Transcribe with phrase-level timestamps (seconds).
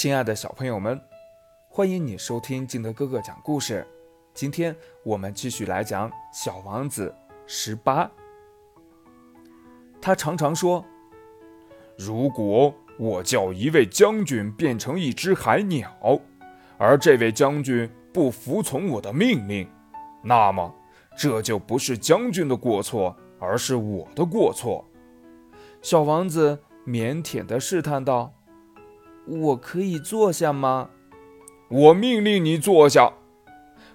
[0.00, 1.00] 亲爱的小朋友们，
[1.68, 3.84] 欢迎你收听金德哥哥讲故事。
[4.32, 4.72] 今天
[5.04, 7.12] 我们继续来讲《小王子》
[7.48, 8.08] 十八。
[10.00, 10.84] 他常常说
[11.98, 15.92] ：“如果我叫一位将军变成一只海鸟，
[16.76, 19.68] 而这位将军不服从我的命令，
[20.22, 20.72] 那么
[21.16, 24.84] 这就不是将军的过错，而是我的过错。”
[25.82, 26.56] 小王子
[26.86, 28.32] 腼腆地试探道。
[29.28, 30.88] 我可以坐下吗？
[31.68, 33.12] 我命令你坐下。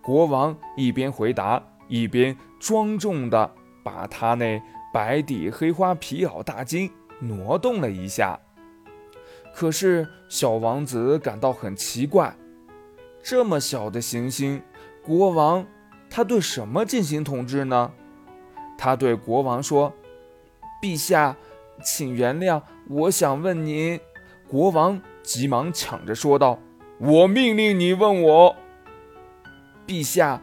[0.00, 3.50] 国王一边回答，一边庄重地
[3.82, 4.62] 把他那
[4.94, 8.38] 白底黑花皮袄大襟挪动了一下。
[9.52, 12.36] 可是小王子感到很奇怪：
[13.20, 14.62] 这么小的行星，
[15.02, 15.66] 国王
[16.08, 17.90] 他对什么进行统治呢？
[18.78, 19.92] 他对国王说
[20.80, 21.36] ：“陛下，
[21.82, 23.98] 请原谅，我想问您。”
[24.46, 25.02] 国王。
[25.26, 26.60] 急忙抢着说道
[27.00, 28.56] ：“我命令你问我，
[29.84, 30.40] 陛下，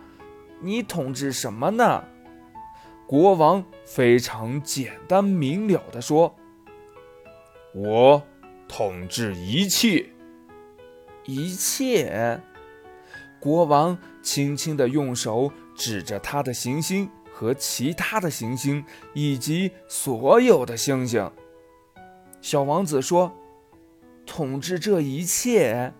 [0.59, 2.03] 你统治什么呢？”
[3.07, 6.35] 国王非常简单明了地说
[7.73, 8.21] ：“我
[8.67, 10.09] 统治一切，
[11.23, 12.41] 一切。”
[13.39, 21.31] 国王轻轻地用手指着他的行星和其他的行星以及所有的星星。
[22.41, 23.31] 小王子说。
[24.35, 25.93] 统治这一切，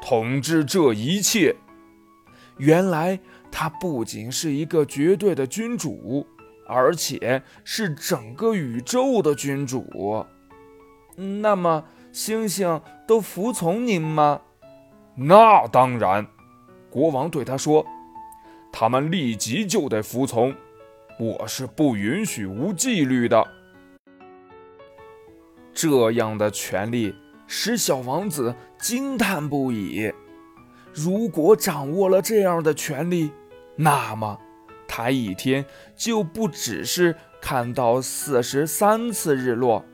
[0.00, 1.56] 统治这一切。
[2.56, 3.18] 原来
[3.50, 6.24] 他不仅是一个绝对的君主，
[6.68, 10.24] 而且是整个宇宙的君主。
[11.16, 14.40] 那么，星星都服从您吗？
[15.16, 16.24] 那当然。
[16.88, 17.84] 国王对他说
[18.70, 20.54] ：“他们立即就得服从。
[21.18, 23.44] 我是不允许无纪律的。
[25.74, 27.12] 这样的权利。”
[27.48, 30.12] 使小王子惊叹不已。
[30.92, 33.32] 如果掌握了这样的权利，
[33.76, 34.38] 那么
[34.86, 35.64] 他一天
[35.96, 39.84] 就不只是看到四十三次日落，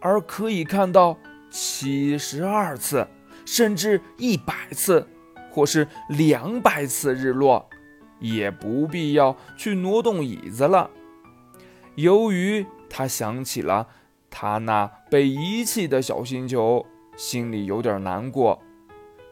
[0.00, 1.16] 而可以看到
[1.50, 3.06] 七十二次，
[3.46, 5.06] 甚至一百次，
[5.50, 7.70] 或是两百次日落，
[8.18, 10.90] 也不必要去挪动椅子了。
[11.94, 13.86] 由于他想起了。
[14.30, 16.84] 他那被遗弃的小星球
[17.16, 18.60] 心里有点难过，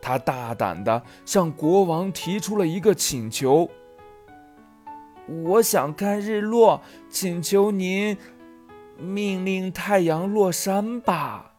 [0.01, 3.69] 他大胆地向国王提出了一个请求
[5.45, 8.17] ：“我想看日落，请求您
[8.99, 11.53] 命令太阳落山吧。”